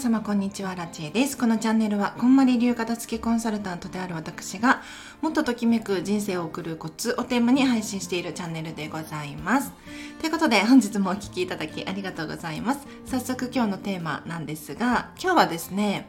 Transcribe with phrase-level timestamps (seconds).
[0.00, 1.36] 皆様こんにちは、ラチェです。
[1.36, 4.80] このチャンネルは、こんまり流片付けコンサルタントである私が、
[5.20, 9.72] もっとときめく人生を送るコツをテーマに配信しているチャンネルでございます。
[10.18, 12.86] ということで、本日もお聴きいただきありがとうございます。
[13.04, 16.08] 早速今日のテーマなんですが、今日はですね、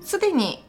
[0.00, 0.64] すでに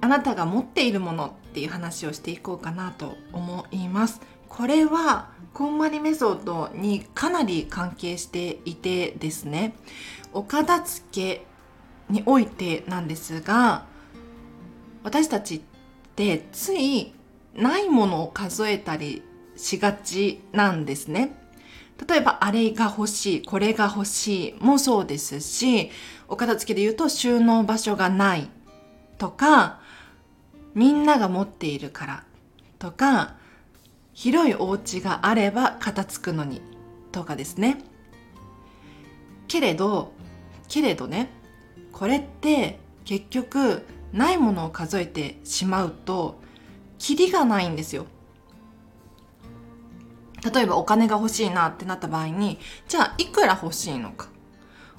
[0.00, 4.20] あなたが持っているものっていう話をしていこうかなと思います。
[4.48, 9.74] これはこんまりメソッドにかなり関係していてですね
[10.32, 11.46] お片付け
[12.10, 13.86] においてなんですが
[15.02, 15.60] 私たちっ
[16.16, 17.12] てつい
[17.54, 19.22] ないものを数えたり
[19.56, 21.34] しがちなんですね。
[22.06, 25.90] 例えば、あれが欲しい、これが欲しいもそうですし、
[26.28, 28.48] お片付けで言うと収納場所がない
[29.18, 29.80] とか、
[30.74, 32.24] みんなが持っているから
[32.78, 33.34] とか、
[34.18, 36.60] 広いお家があれば片付くのに
[37.12, 37.84] とかですね。
[39.46, 40.12] けれど、
[40.66, 41.30] けれどね、
[41.92, 46.40] これって結局ないものを数えてしまうと、
[46.98, 48.06] キリがないんですよ。
[50.52, 52.58] 例えばお金が欲しいなってなった場合に、
[52.88, 54.30] じゃあいくら欲しいのか。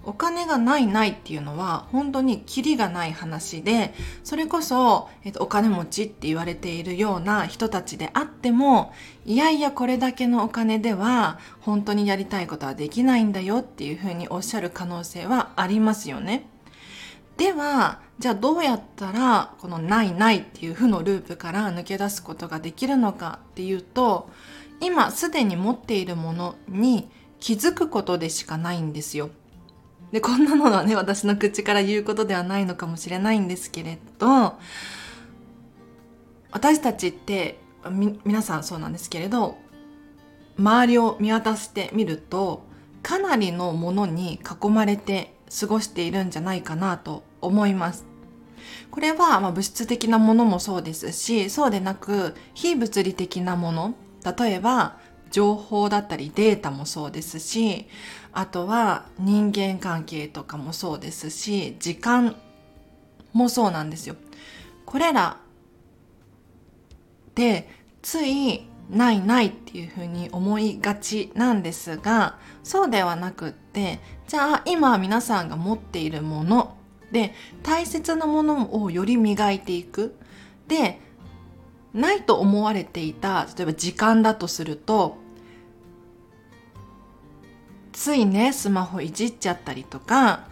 [0.10, 3.94] お金がないないっていうのは本当にキリがない話で
[4.24, 8.92] それこそ、えっと、お金持ちって言われているような人たちであっても
[9.24, 16.48] いやいやこれだけのお金では本当にやりたいことはできないんだよっていうふうにおっしゃる可能性はありますよね。
[17.38, 24.28] ではじゃあどうやったらこのないないっていう負のループから抜け出すことができるのかっていうと
[24.82, 29.30] 今すでに持っているものに気づくことでしかないんですよ。
[30.12, 34.58] で、こんなのはね、私の口から言うことではないのかもしれないんですけれど、
[36.52, 37.60] 私たちって、
[37.92, 39.58] み、皆さんそうなんですけれど、
[40.58, 42.64] 周りを見渡してみると、
[43.04, 48.06] かなりのものに囲まれて過ごしているんじゃないかなと思います。
[48.92, 53.94] これは、ま、物質的なものもそうですし、そうでなく、非物理的なもの、
[54.38, 54.98] 例えば、
[55.32, 57.88] 情報だったりデータもそうですし、
[58.32, 62.36] あとは人間関係とかもそうですし、時間
[63.34, 64.16] もそうなんですよ。
[64.86, 65.38] これら
[67.36, 67.70] で
[68.02, 76.76] ついないないっていうふうに思いがちなんですが、そうではなくって、じゃあ今皆さんが持っているもの
[77.12, 80.16] で大切なものをより磨いていく。
[80.68, 81.00] で、
[81.94, 85.18] ないと思われていた、例えば時間だとすると、
[88.00, 90.46] ついね、スマホいじっちゃったりとか、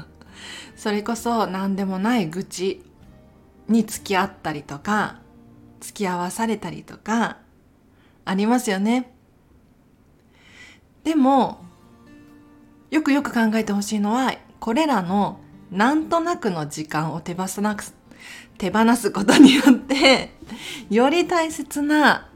[0.74, 2.82] それこそ何でもない愚痴
[3.68, 5.16] に付き合ったりとか、
[5.80, 7.36] 付き合わされたりとか、
[8.24, 9.12] ありますよね。
[11.04, 11.62] でも、
[12.90, 17.60] よくよく考えてほしいのは、これらのなんとなくの時間を手放す、
[18.56, 20.34] 手放すことによって、
[20.88, 22.30] より大切な、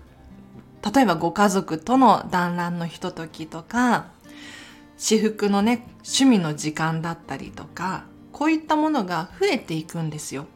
[0.94, 4.12] 例えばご家族との団らんのひとときとか、
[5.02, 10.46] 私服のね、趣味の時間だったりとか、こういったものが増えていくんですよ。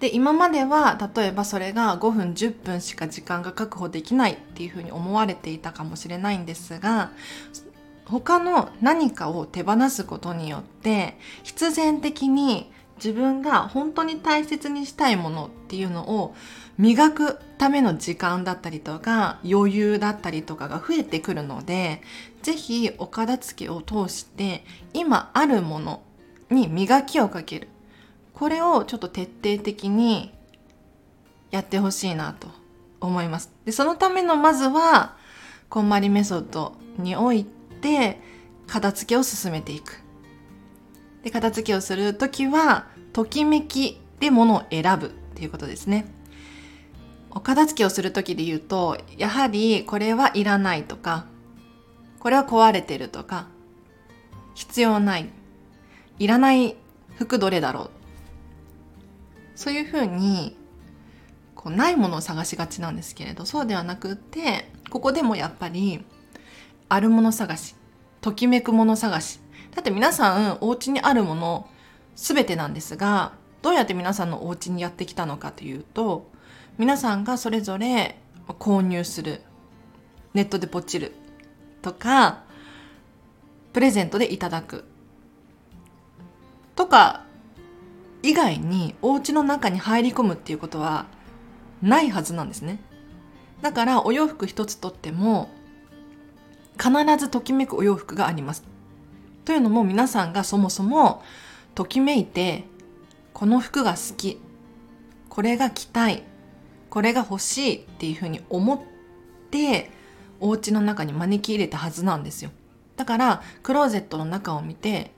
[0.00, 7.12] で、今までは、例えばそれが5分、10分しか時間が確保できないっていうふうに思われていたかもしれないんですが、
[8.04, 16.34] 他の何かを手放すことによって、必然的に自分が本当に大切にしたいものっていうのを
[16.82, 22.02] 磨くための時間だったりとか余裕だったりとかが増えてくるので
[22.42, 26.02] ぜひお片付けを通して今あるもの
[26.50, 27.68] に磨きをかける。
[28.34, 30.34] これをちょっと徹底的に
[31.52, 32.48] やってほしいなと
[33.00, 33.52] 思います。
[33.64, 35.16] でそのためのまずは
[35.68, 37.44] こんまりメソッドにおい
[37.80, 38.20] て
[38.66, 40.02] 片付けを進めていく。
[41.22, 46.06] で片付けをするときはときめきでものを選ぶっていうことですね。
[47.34, 51.26] お片付けをするときで言うと、やはりこれはいらないとか、
[52.20, 53.48] これは壊れてるとか、
[54.54, 55.30] 必要ない、
[56.18, 56.76] いらない
[57.16, 57.90] 服どれだろう。
[59.54, 60.56] そういうふうに、
[61.54, 66.04] こうないものを探しがちなんですけれど、そうではなくって、ここでもやっぱり、
[66.88, 67.74] あるもの探し、
[68.20, 69.40] ときめくもの探し。
[69.74, 71.68] だって皆さん、お家にあるもの、
[72.14, 73.32] すべてなんですが、
[73.62, 76.30] どうやって皆さんのお家にやってきたのかというと、
[76.78, 79.42] 皆さんがそれぞれ購入する
[80.34, 81.12] ネットでポチる
[81.82, 82.44] とか
[83.72, 84.84] プレゼントでいただく。
[86.74, 87.24] とか
[88.22, 91.06] 以外にお家の中に入り込むっていうことは
[91.82, 92.80] ないはずなんですね。
[93.60, 95.50] だからお洋服一つとっても
[96.78, 98.64] 必ずときめくお洋服があります。
[99.44, 101.22] というのも皆さんがそもそも
[101.74, 102.64] ときめいて
[103.32, 104.40] この服が好き
[105.28, 106.22] これが着たい
[106.92, 108.80] これが欲しいっていうふうに思っ
[109.50, 109.90] て
[110.40, 112.50] お家の中に招き入れたはずなんですよ。
[112.96, 115.10] だからクローゼットの中を見て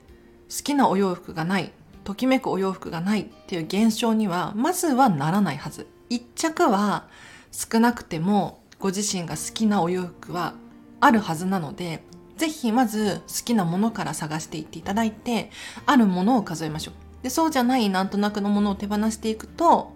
[0.49, 1.73] 好きなお洋服がない
[2.05, 5.85] ときめくお洋服がないっていう現象にはまずはならないはず。
[6.07, 7.09] 一着は
[7.51, 10.53] 少なくてもご自身が好きなお洋服は
[11.01, 12.05] あるはずなので
[12.37, 15.51] ぜひまず好きなものから探していっていただいて
[15.85, 16.93] あるものを数えましょう。
[17.23, 19.94] でそうじゃないなんとなくのものを手放していくと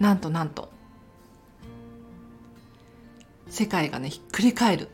[0.00, 0.70] なんとなんと
[3.48, 4.88] 世界がねひっくり返る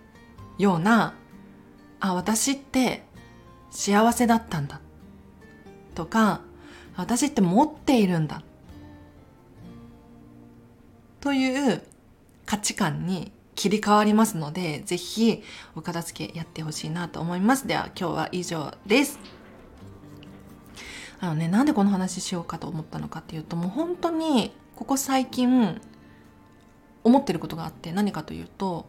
[0.58, 1.14] ような
[2.00, 3.04] あ私って
[3.70, 4.80] 幸せだったんだ
[5.94, 6.42] とか
[6.96, 8.42] 私って持っているんだ
[11.20, 11.82] という
[12.44, 15.42] 価値観に切り替わりますので、ぜひ
[15.74, 17.66] お片付けやってほしいなと思います。
[17.66, 19.18] では今日は以上です。
[21.18, 25.80] あのね、なんでこの話しようかと思ったのかっていうと、もう本当にここ最近
[27.02, 28.86] 思ってることがあって何かというと、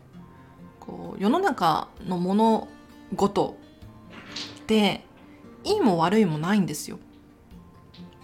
[0.80, 2.68] こう世の中の物
[3.16, 3.58] 事
[4.62, 5.06] って
[5.64, 7.00] いいも悪いもないんですよ。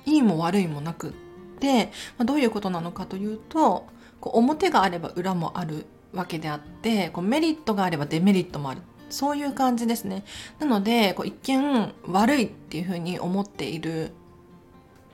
[0.06, 1.12] いいも悪いもなくっ
[1.60, 1.86] て、
[2.18, 3.86] まあ、どういうことなのかというと
[4.20, 10.24] こう表があれば裏もあるわけであってこうメリットがあればデメリットもあるそういう感じですね
[10.60, 14.12] なのでこう一見悪いっていうふうに思っている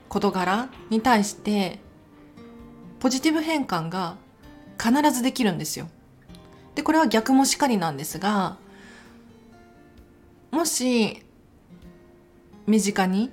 [0.09, 1.79] 事柄に対して
[2.99, 4.15] ポジティブ変換が
[4.81, 5.87] 必ずできるんですよ。
[6.75, 8.57] でこれは逆もしかりなんですが
[10.51, 11.23] もし
[12.67, 13.31] 身近に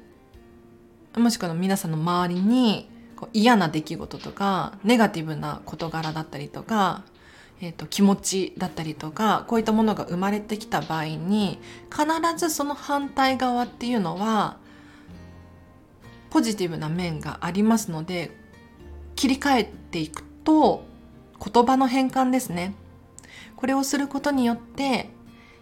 [1.17, 2.89] もしくは皆さんの周りに
[3.33, 7.05] 嫌な出来事とかネガティブな事柄だったりとか、
[7.61, 11.59] えーと、気持ちだったりとかこういったものが生まれてきた場合に
[11.91, 14.59] 必ずその反対側っていうのは
[16.31, 18.37] ポジティブな面がありますので
[19.17, 20.85] 切り替えていくと
[21.45, 22.75] 言葉の変換ですね。
[23.57, 25.11] これをすることによって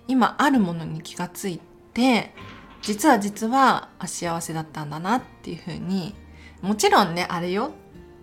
[0.09, 1.61] 今あるものに気がつい
[1.95, 2.35] て
[2.83, 6.15] 実は実は幸せだったんだなっていうふうに
[6.61, 7.73] もちろんねあれよ。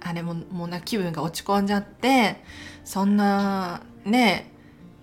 [0.03, 2.43] あれももうな気分が落ち込んじゃって
[2.83, 4.51] そんなね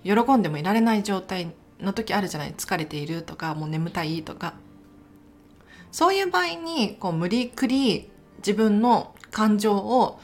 [0.03, 2.55] 喜んでもいられない状態の時あるじゃない。
[2.55, 4.55] 疲れているとかもう眠たいとか。
[5.91, 10.21] そういう場合にこう無理くり自分の感情を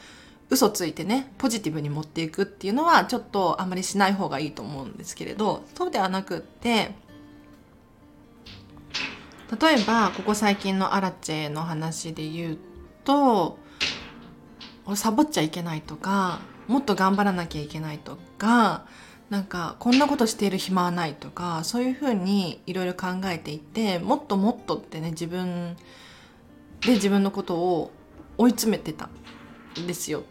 [0.49, 6.91] 嘘ついてねポジティブに持っていくっていうのはちょっとあまりしない方がいいと思うんですけれどそうではなくって
[9.59, 12.57] 例えばここ最近のアラチェの話で言う
[13.03, 13.57] と
[14.95, 18.85] サボっちゃいけないとかもっと頑張らなきゃいけないとか
[19.29, 25.75] なんかこんなことしている暇はないとかそういうふうにいろいろ考えていてもっともっとってね自分
[26.81, 27.91] で自分のことを
[28.37, 29.09] 追い詰めてた
[29.79, 30.23] んですよ。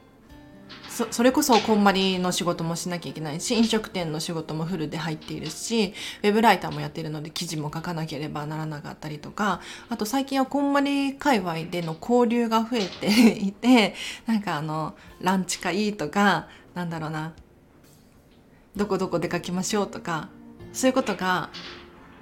[0.89, 5.93] そそれこそこんまりの仕事もしなきゃいけないし飲食店の仕事もフルで入っているし
[6.23, 13.09] ウェブライターもやってるので記事も書かなければならなかったりとかあと最近はこんまり界隈での交流が増えて
[13.39, 13.95] いて
[14.27, 17.33] なんかあのランチ会とかなんだろうな
[18.77, 20.29] どこどこ出かけましょうとか
[20.73, 21.51] そういうことが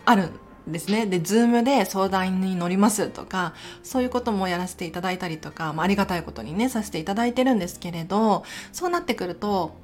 [0.06, 0.30] ある
[0.66, 1.06] ですね。
[1.06, 9.74] で、ズームで相談に乗りますとか、そういうこともやらせていただいたりとか、まあ、ありがたいことにね、させていただいてるんですけれど、そうなってくると、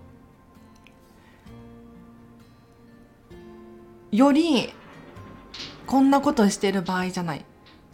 [4.11, 4.73] より、
[5.87, 7.45] こんなことしてる場合じゃない。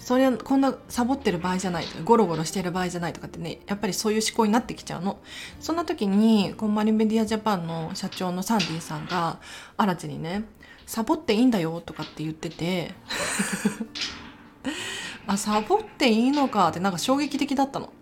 [0.05, 5.19] それこんなサボってる場合じゃないゴロゴロしてる場合じゃないとかってねやっぱりそういう思考になってきちゃうの
[5.61, 9.39] そんな時にこんまりメディアジャパンの社長のサンディさんが
[9.79, 10.45] アラチにね
[10.87, 12.95] サボっていいんだよとかって言ってて
[15.27, 17.93] あサボっていいのかってなんか衝撃的だったの。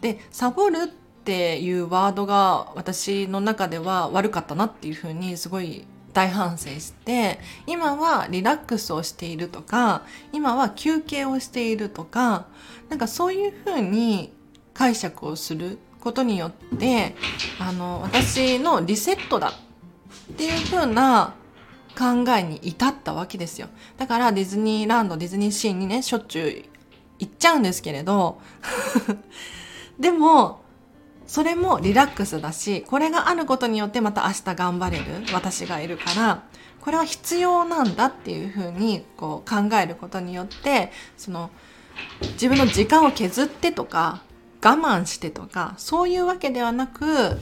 [0.00, 0.86] でサボるっ
[1.24, 10.02] ていうワードが私の中では悪かったなっていうふうにすごい大反省して今はリラックスをしているとか
[10.32, 12.46] 今は休憩をしているとか
[12.88, 14.32] なんかそういうふうに
[14.72, 17.14] 解釈をすることによって
[17.58, 19.48] あの私のリセットだ
[20.32, 21.34] っていうふうな
[21.96, 23.68] 考えに至ったわけですよ。
[23.96, 26.76] だからディズニーランド、ディズニーシーにね、しょっちゅう
[27.18, 28.40] 行っちゃうんですけれど、
[29.98, 30.60] でも、
[31.26, 36.42] それもリラックスだし、これがあることによってまた明日頑張れる私がいるから、
[36.80, 41.50] これは必要なんだっていうふうにこう考えることによって、その
[42.34, 44.22] 自分の時間を削ってとか、
[44.62, 47.40] 我慢してとか、そういうわけではなく、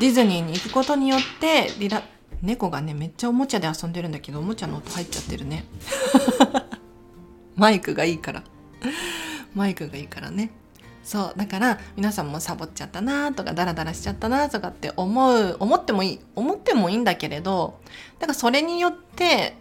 [0.00, 5.64] ディズニーに行くことによってリラックス猫がねめっちゃおもちゃで遊んでるんだけどおもちゃの音入っちゃってるね。
[7.56, 8.42] マイクがいいから。
[9.54, 10.50] マイクがいいからね。
[11.02, 17.80] そうだから皆さんもサボっちゃったなとかダラダラしちゃったなとかって思う思ってもいい思ってもいいんだけれど
[18.18, 19.56] だからそれによって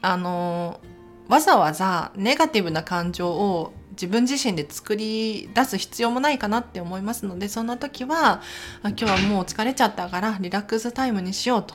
[0.00, 0.80] あの
[1.28, 8.40] わざわざネガティブな感情を自分自身で作り出す必要もないかなって思いますのでそんな時は
[8.82, 11.74] 今日はもう疲れちゃったからリラックスタイムにしようと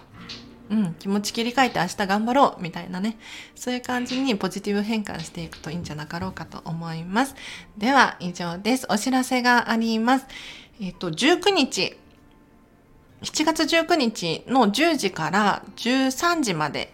[0.72, 3.18] うん、気持ち切り替えて明日頑張ろうみたいなね、
[3.56, 7.36] そういう感じにポジティブ変換していくといいんじゃなかろうかと思います。
[7.78, 8.88] では、以上です。
[8.90, 10.26] お知らせがあります。
[10.80, 11.98] えっ、と、19日、
[13.22, 16.94] 7月19日の10時から13時まで、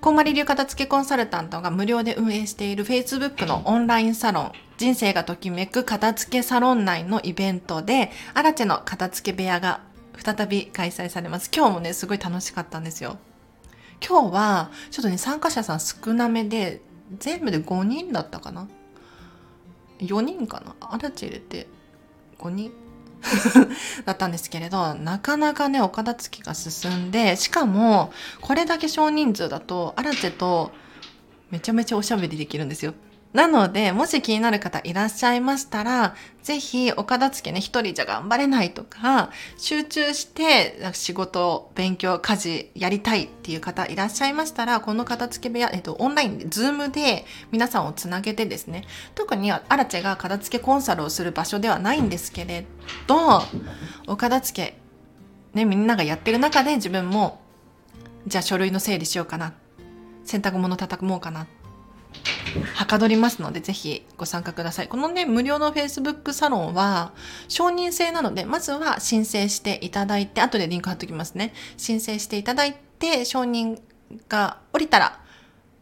[0.00, 9.80] こんまり流片付けコンサルタントが無料で運営している Facebook のオンラインサロン、人生がときめく片付けサロン内のイベントで、アラチェの片付け部屋が
[10.22, 11.50] 再び開催されます。
[11.54, 13.18] 今日もね、すごい楽しかったんですよ。
[14.06, 16.80] 今日は、ちょっとね、参加者さん少なめで、
[17.18, 18.68] 全部で5人だったかな
[19.98, 21.66] ?4 人かなアラチ入れて
[22.38, 22.72] 5人？
[24.06, 30.72] だったんですけれど、なかなかね、お片付きが進んで、しかも、これだけ少人数だと、アラチェと
[31.50, 32.94] めちゃめちゃおしゃべりできるんですよ。
[33.32, 48.84] なので、もし気になる方いらっしゃいましたら、ぜひお片付けね、一人じゃ頑張れないとか、集中して仕事、勉強、家事やりたいっていう方いらっしゃいましたら、この片付け部屋、えっと、オンラインで、ズームで皆さんをつなげてですね、
[49.14, 52.66] 特にアラチェが片付けコンサルをする場所ではないんですけれ
[53.06, 53.42] ど、
[54.08, 54.76] お片付け、
[55.56, 57.40] ね、みんながやってる中で自分も、
[58.26, 59.54] じゃあ書類の整理しようかな。
[60.24, 61.46] 洗濯物叩もうかな。
[62.74, 64.88] はかどりますので、ぜひご参加ください。
[64.88, 67.12] このね、無料の Facebook サロンは、
[67.48, 71.52] 承認制なので、まずは申請していただいて、後でリンク貼っときますね。
[71.76, 73.80] 申請していただいて、承認
[74.28, 75.20] が降りたら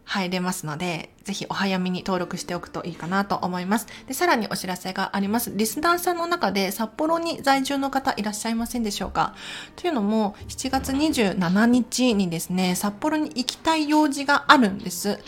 [0.04, 3.86] 入れますので、ぜひお早めに登録しておくといいかなと思います。
[4.06, 5.52] で、さらにお知らせがあります。
[5.54, 9.34] リスナーさんの中で札幌に在住の方いらっしゃいませんでしょうか？
[9.76, 15.18] というのも、7月27日にですね、札幌に行きたい用事があるんです。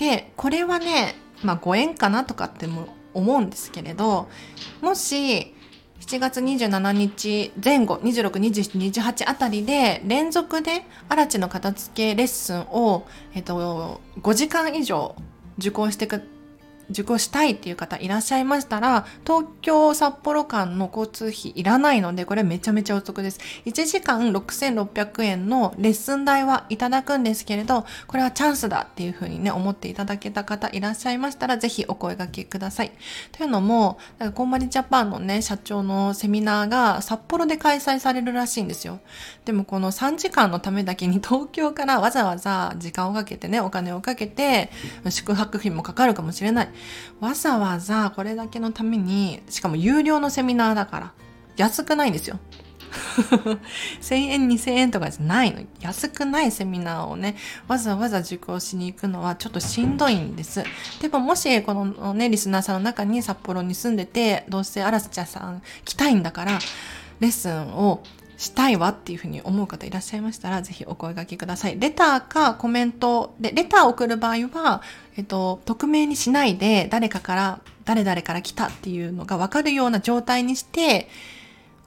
[0.00, 4.28] でこれはねまあご縁かなとかっても思うんですけれど
[4.80, 5.54] もし
[6.00, 15.14] 7月27日前後262728あたりで連続でアラチの片付けレッスンを、えっと、5時間以上
[15.58, 16.22] 受講してく
[16.90, 23.40] 受講したいっていう方いらっしゃいましたら、東京札幌間の交通費いらないので、これめちゃめちゃお得です。
[23.64, 32.92] 1時間6600円のレッスン代はいただくんですけれど、これはチャンスだっていうふうにね、思っていただけた方いらっしゃいましたら、ぜひお声掛けください。
[33.32, 39.00] というのも、なんかコンマリジャパンのね、社長のセミナーが札幌で開催されるらしいんですよ。
[39.44, 44.70] でもこの3時間のためだけに東京からわざわざ時間をかけてね、お金をかけて、
[45.08, 46.68] 宿泊費もかかるかもしれない。
[47.20, 51.12] わざわざこれだけのために、しかも有料のセミナーだから、
[51.56, 52.38] 安くないんですよ。
[54.00, 55.62] 1000円、2000円とかじゃないの。
[55.80, 57.36] 安くないセミナーをね、
[57.68, 60.64] わざわざ受講しに行くのはちょっとしんどいんです。
[61.00, 66.58] でももし、このね、リスナーさんの中に札幌に住んでて、どうせアラスチャさん来たいんだから、
[67.20, 68.02] レッスンを
[68.40, 71.78] したいわっていうふうに思う方いらっしゃいましたら、ぜひお声掛けください。
[71.78, 74.80] レターかコメントで、レターを送る場合は、
[75.18, 81.10] えっと、匿名にしないで、誰かから、誰々から来たっていうのがわかるような状態にして、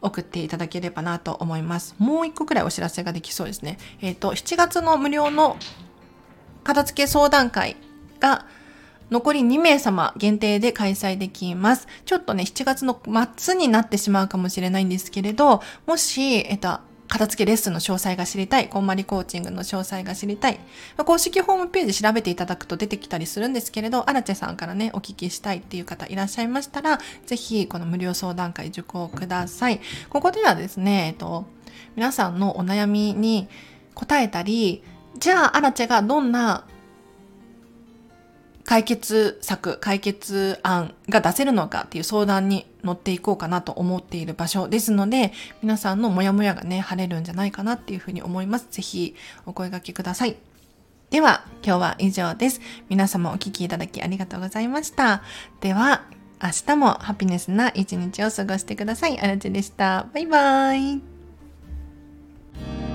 [0.04, 1.96] 送っていただければなと思います。
[1.98, 3.80] もう一個くらいお知らせができそうですね。
[4.02, 5.58] えっ、と、7月の無料の
[6.64, 7.78] 片付け相談会
[8.20, 8.46] が、
[9.14, 11.88] 残り2名様限定で開催できます。
[12.06, 13.00] ちょっとね、7月の
[13.38, 20.60] 末になってしまうかもしれないんですけれど、もし、えっと、片付けレッスンの詳細が知りたい、こんまりコーチングの詳細が知りたい、
[20.98, 29.80] 公式ホームページ調べていただくと出てきたりするんですけれど、アラチェさんからね、お聞きしたいっていう方いらっしゃいましたら、ぜひこの無料相談会受講ください。
[30.10, 31.46] ここではですね、えっと、
[31.96, 33.48] 皆さんのお悩みに
[33.94, 34.82] 答えたり、
[35.20, 36.66] じゃあアラチェがどんな
[38.66, 48.68] 解決策、解決案が出せるのかっていう相談に乗っていこうかなと思っている場所ですので、皆さんのモヤモヤがね、晴れるんじゃないかなっていうふうに思います。
[48.72, 49.16] ぜひ
[49.46, 50.38] お声掛けください。
[51.10, 52.62] では、今日は以上です。
[52.90, 55.22] 皆様お聴きいただきありがとうございました。
[55.62, 56.04] では、
[56.42, 59.20] 明日もハピネスな一日を過ごしてください。
[59.20, 60.08] あらちでした。
[60.14, 62.93] バイバーイ。